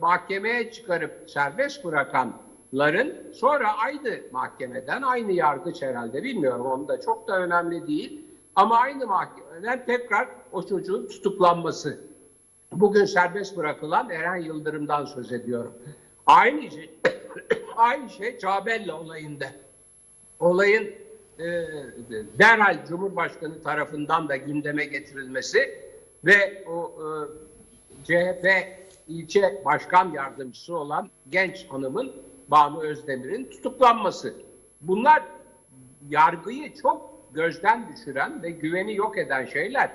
[0.00, 7.38] mahkemeye çıkarıp serbest bırakanların sonra aynı mahkemeden, aynı yargıç herhalde bilmiyorum onu da çok da
[7.40, 8.20] önemli değil.
[8.56, 12.00] Ama aynı mahkemeden tekrar o çocuğun tutuklanması.
[12.72, 15.74] Bugün serbest bırakılan Eren Yıldırım'dan söz ediyorum.
[16.26, 16.90] Aynı şey,
[17.76, 19.46] aynı şey Çabella olayında.
[20.40, 20.84] Olayın
[21.38, 21.44] e,
[22.38, 25.88] derhal Cumhurbaşkanı tarafından da gündeme getirilmesi
[26.24, 27.06] ve o e,
[28.04, 28.46] CHP
[29.08, 32.12] ilçe başkan yardımcısı olan genç hanımın
[32.48, 34.34] Banu Özdemir'in tutuklanması.
[34.80, 35.22] Bunlar
[36.08, 39.90] yargıyı çok gözden düşüren ve güveni yok eden şeyler.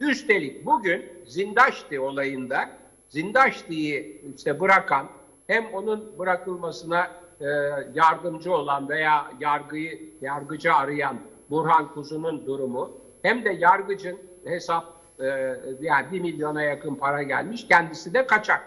[0.00, 2.70] Üstelik bugün Zindaşti olayında
[3.08, 5.06] Zindaşti'yi işte bırakan
[5.46, 7.46] hem onun bırakılmasına e,
[7.94, 11.18] yardımcı olan veya yargıyı yargıcı arayan
[11.50, 12.90] Burhan Kuzu'nun durumu
[13.22, 18.60] hem de yargıcın hesap e, yani 1 milyona yakın para gelmiş kendisi de kaçak.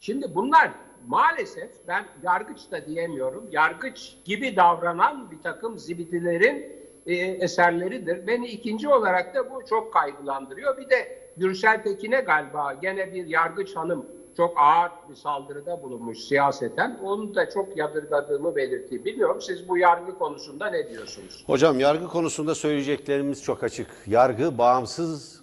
[0.00, 0.70] Şimdi bunlar
[1.06, 3.48] maalesef ben yargıç da diyemiyorum.
[3.50, 8.26] Yargıç gibi davranan bir takım zibidilerin e, eserleridir.
[8.26, 10.76] Beni ikinci olarak da bu çok kaygılandırıyor.
[10.76, 16.98] Bir de Gürsel Tekin'e galiba gene bir yargıç hanım çok ağır bir saldırıda bulunmuş siyaseten.
[17.02, 19.04] Onu da çok yadırgadığımı belirteyim.
[19.04, 21.44] Bilmiyorum siz bu yargı konusunda ne diyorsunuz?
[21.46, 23.86] Hocam yargı konusunda söyleyeceklerimiz çok açık.
[24.06, 25.41] Yargı bağımsız,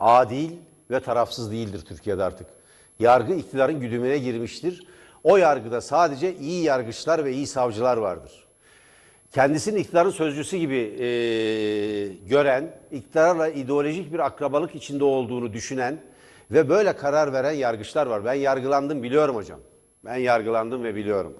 [0.00, 0.50] adil
[0.90, 2.46] ve tarafsız değildir Türkiye'de artık.
[2.98, 4.86] Yargı iktidarın güdümüne girmiştir.
[5.24, 8.46] O yargıda sadece iyi yargıçlar ve iyi savcılar vardır.
[9.32, 11.06] Kendisini iktidarın sözcüsü gibi e,
[12.28, 15.98] gören, iktidarla ideolojik bir akrabalık içinde olduğunu düşünen
[16.50, 18.24] ve böyle karar veren yargıçlar var.
[18.24, 19.60] Ben yargılandım biliyorum hocam.
[20.04, 21.34] Ben yargılandım ve biliyorum.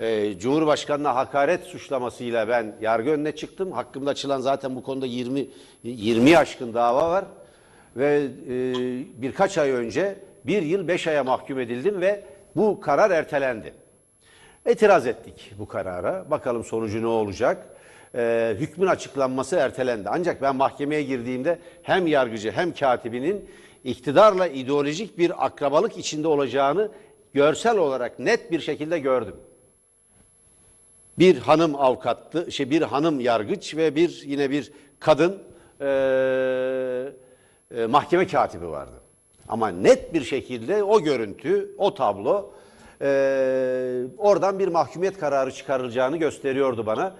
[0.00, 3.72] E, Cumhurbaşkanına hakaret suçlamasıyla ben yargı önüne çıktım.
[3.72, 5.46] Hakkımda açılan zaten bu konuda 20
[5.82, 7.24] 20 aşkın dava var.
[7.96, 8.54] Ve e,
[9.22, 12.24] birkaç ay önce bir yıl beş aya mahkum edildim ve
[12.56, 13.74] bu karar ertelendi.
[14.70, 16.30] İtiraz ettik bu karara.
[16.30, 17.66] Bakalım sonucu ne olacak?
[18.14, 20.08] Ee, hükmün açıklanması ertelendi.
[20.12, 23.50] Ancak ben mahkemeye girdiğimde hem yargıcı hem katibinin
[23.84, 26.90] iktidarla ideolojik bir akrabalık içinde olacağını
[27.32, 29.36] görsel olarak net bir şekilde gördüm.
[31.18, 35.38] Bir hanım avukattı, şey bir hanım yargıç ve bir yine bir kadın
[35.80, 37.12] eee,
[37.76, 38.92] e, mahkeme katibi vardı.
[39.48, 42.50] Ama net bir şekilde o görüntü, o tablo
[43.00, 47.14] eee, oradan bir mahkumiyet kararı çıkarılacağını gösteriyordu bana.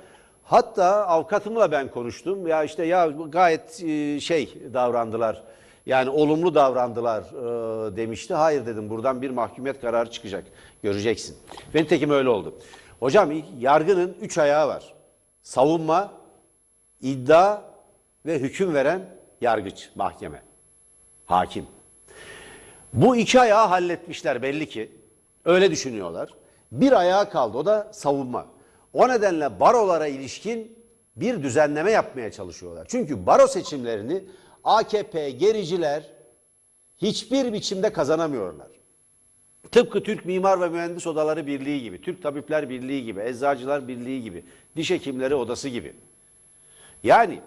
[0.45, 2.47] Hatta avukatımla ben konuştum.
[2.47, 5.43] Ya işte ya gayet e, şey davrandılar.
[5.87, 8.35] Yani olumlu davrandılar e, demişti.
[8.35, 10.45] Hayır dedim buradan bir mahkumiyet kararı çıkacak.
[10.83, 11.37] Göreceksin.
[11.75, 12.55] Ve nitekim öyle oldu.
[13.01, 14.95] Hocam yargının üç ayağı var.
[15.43, 16.13] Savunma,
[17.01, 17.63] iddia
[18.27, 19.01] ve hüküm veren
[19.41, 20.43] yargıç, mahkeme,
[21.27, 21.67] hakim.
[22.93, 24.93] Bu iki ayağı halletmişler belli ki.
[25.45, 26.35] Öyle düşünüyorlar.
[26.73, 28.47] Bir ayağı kaldı o da savunma.
[28.93, 30.79] O nedenle barolara ilişkin
[31.17, 32.87] bir düzenleme yapmaya çalışıyorlar.
[32.89, 34.25] Çünkü baro seçimlerini
[34.65, 36.11] AKP gericiler
[36.99, 38.69] hiçbir biçimde kazanamıyorlar.
[39.71, 44.45] Tıpkı Türk Mimar ve Mühendis Odaları Birliği gibi, Türk Tabipler Birliği gibi, Eczacılar Birliği gibi,
[44.77, 45.95] Diş Hekimleri Odası gibi.
[47.03, 47.41] Yani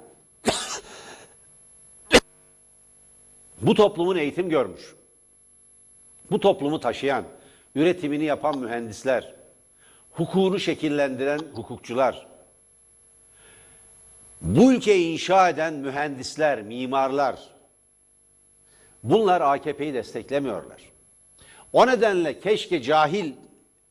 [3.61, 4.95] bu toplumun eğitim görmüş,
[6.31, 7.23] bu toplumu taşıyan,
[7.75, 9.33] üretimini yapan mühendisler,
[10.11, 12.27] hukukunu şekillendiren hukukçular,
[14.41, 17.39] bu ülkeyi inşa eden mühendisler, mimarlar,
[19.03, 20.81] bunlar AKP'yi desteklemiyorlar.
[21.73, 23.33] O nedenle keşke cahil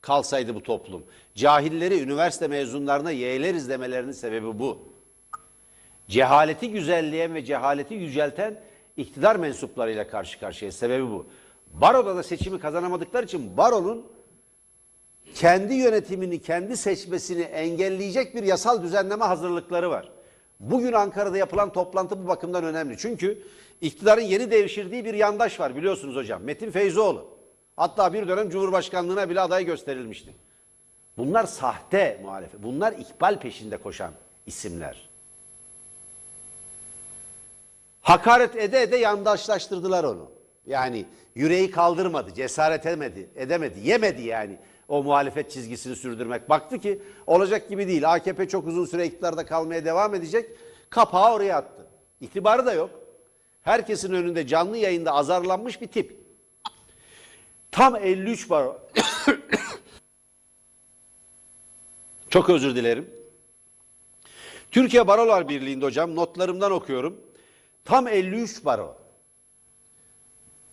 [0.01, 1.05] kalsaydı bu toplum.
[1.35, 4.89] Cahilleri üniversite mezunlarına yeğleriz demelerinin sebebi bu.
[6.09, 8.61] Cehaleti güzelleyen ve cehaleti yücelten
[8.97, 10.73] iktidar mensuplarıyla karşı karşıya.
[10.73, 11.27] Sebebi bu.
[11.73, 14.07] Baroda da seçimi kazanamadıkları için baronun
[15.35, 20.13] kendi yönetimini, kendi seçmesini engelleyecek bir yasal düzenleme hazırlıkları var.
[20.61, 22.99] Bugün Ankara'da yapılan toplantı bu bakımdan önemli.
[22.99, 23.43] Çünkü
[23.81, 26.43] iktidarın yeni devşirdiği bir yandaş var biliyorsunuz hocam.
[26.43, 27.37] Metin Feyzoğlu.
[27.77, 30.35] Hatta bir dönem Cumhurbaşkanlığına bile aday gösterilmişti.
[31.17, 32.63] Bunlar sahte muhalefet.
[32.63, 34.13] Bunlar ikbal peşinde koşan
[34.47, 35.06] isimler.
[38.07, 40.31] Hakaret ede ede yandaşlaştırdılar onu.
[40.67, 46.49] Yani yüreği kaldırmadı, cesaret edemedi, edemedi, yemedi yani o muhalefet çizgisini sürdürmek.
[46.49, 48.13] Baktı ki olacak gibi değil.
[48.13, 50.51] AKP çok uzun süre iktidarda kalmaya devam edecek.
[50.91, 51.87] Kapağı oraya attı.
[52.21, 52.91] İtibarı da yok.
[53.63, 56.17] Herkesin önünde canlı yayında azarlanmış bir tip.
[57.71, 58.89] Tam 53 baro.
[62.29, 63.11] çok özür dilerim.
[64.71, 67.26] Türkiye Barolar Birliği'nde hocam notlarımdan okuyorum.
[67.87, 68.97] Tam 53 baro.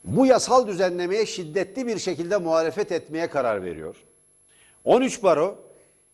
[0.04, 3.96] Bu yasal düzenlemeye şiddetli bir şekilde muhalefet etmeye karar veriyor.
[4.84, 5.58] 13 baro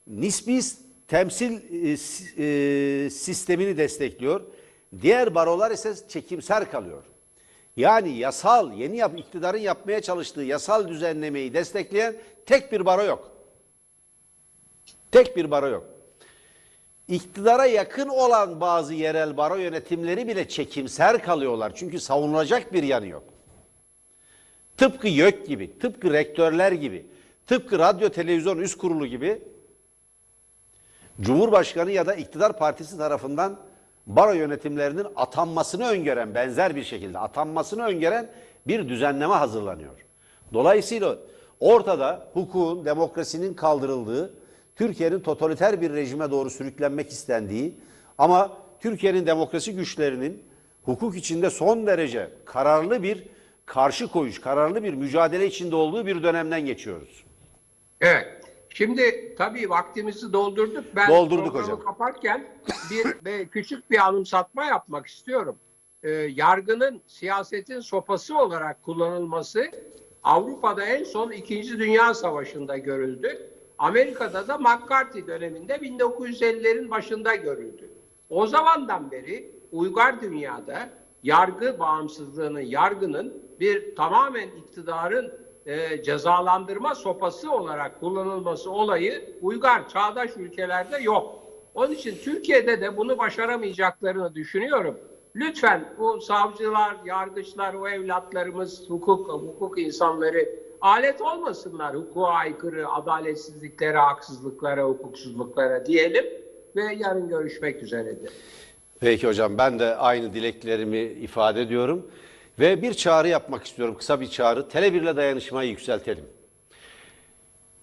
[0.07, 0.59] nispi
[1.07, 1.91] temsil e,
[2.43, 4.41] e, sistemini destekliyor.
[5.01, 7.03] Diğer barolar ise çekimser kalıyor.
[7.77, 13.31] Yani yasal, yeni yap, iktidarın yapmaya çalıştığı yasal düzenlemeyi destekleyen tek bir baro yok.
[15.11, 15.98] Tek bir baro yok.
[17.09, 21.71] İktidara yakın olan bazı yerel baro yönetimleri bile çekimser kalıyorlar.
[21.75, 23.23] Çünkü savunulacak bir yanı yok.
[24.77, 27.05] Tıpkı YÖK gibi, tıpkı rektörler gibi,
[27.47, 29.41] tıpkı radyo televizyon üst kurulu gibi
[31.21, 33.59] Cumhurbaşkanı ya da iktidar partisi tarafından
[34.07, 38.29] baro yönetimlerinin atanmasını öngören benzer bir şekilde atanmasını öngören
[38.67, 40.05] bir düzenleme hazırlanıyor.
[40.53, 41.17] Dolayısıyla
[41.59, 44.33] ortada hukukun, demokrasinin kaldırıldığı,
[44.79, 47.75] Türkiye'nin totaliter bir rejime doğru sürüklenmek istendiği
[48.17, 50.43] ama Türkiye'nin demokrasi güçlerinin
[50.83, 53.23] hukuk içinde son derece kararlı bir
[53.65, 57.23] karşı koyuş, kararlı bir mücadele içinde olduğu bir dönemden geçiyoruz.
[58.01, 58.27] Evet.
[58.69, 60.85] Şimdi tabii vaktimizi doldurduk.
[60.95, 61.79] Ben Doldurduk hocam.
[61.79, 62.47] kaparken
[62.91, 65.55] bir ve küçük bir anımsatma yapmak istiyorum.
[66.03, 69.71] Ee, yargının siyasetin sopası olarak kullanılması
[70.23, 71.79] Avrupa'da en son 2.
[71.79, 73.58] Dünya Savaşı'nda görüldü.
[73.79, 77.89] Amerika'da da McCarthy döneminde 1950'lerin başında görüldü.
[78.29, 80.89] O zamandan beri uygar dünyada
[81.23, 85.33] yargı bağımsızlığının, yargının bir tamamen iktidarın
[85.65, 91.39] e, cezalandırma sopası olarak kullanılması olayı uygar, çağdaş ülkelerde yok.
[91.73, 94.97] Onun için Türkiye'de de bunu başaramayacaklarını düşünüyorum.
[95.35, 104.83] Lütfen bu savcılar, yargıçlar, o evlatlarımız, hukuk, hukuk insanları alet olmasınlar hukuka aykırı, adaletsizliklere, haksızlıklara,
[104.83, 106.25] hukuksuzluklara diyelim
[106.75, 108.31] ve yarın görüşmek üzeredir.
[108.99, 112.11] Peki hocam ben de aynı dileklerimi ifade ediyorum.
[112.59, 113.95] Ve bir çağrı yapmak istiyorum.
[113.97, 114.59] Kısa bir çağrı.
[114.59, 116.25] Tele1 ile dayanışmayı yükseltelim.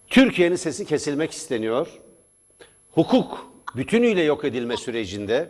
[0.09, 2.01] Türkiye'nin sesi kesilmek isteniyor.
[2.93, 5.49] Hukuk bütünüyle yok edilme sürecinde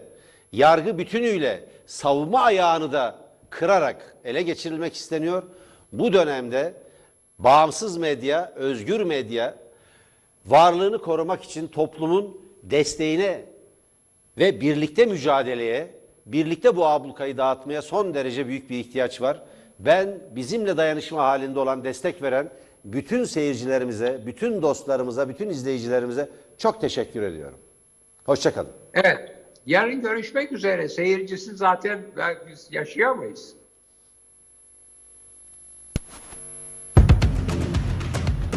[0.53, 3.19] yargı bütünüyle savunma ayağını da
[3.51, 5.43] kırarak ele geçirilmek isteniyor.
[5.93, 6.75] Bu dönemde
[7.39, 9.55] bağımsız medya, özgür medya
[10.47, 13.45] varlığını korumak için toplumun desteğine
[14.39, 15.91] ve birlikte mücadeleye,
[16.27, 19.43] birlikte bu ablukayı dağıtmaya son derece büyük bir ihtiyaç var.
[19.79, 22.51] Ben bizimle dayanışma halinde olan destek veren
[22.85, 27.59] bütün seyircilerimize, bütün dostlarımıza, bütün izleyicilerimize çok teşekkür ediyorum.
[28.25, 28.71] Hoşçakalın.
[28.95, 30.89] Evet, yarın görüşmek üzere.
[30.89, 32.03] Seyircisi zaten
[32.51, 33.55] biz yaşayamayız.